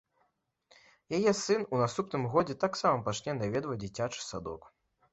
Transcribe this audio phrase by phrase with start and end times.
[1.17, 4.61] Яе сын у наступным годзе таксама пачне наведваць дзіцячы садок.